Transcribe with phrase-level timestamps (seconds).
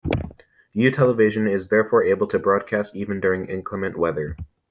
[0.73, 4.35] U television is therefore able to broadcast even during inclement weather.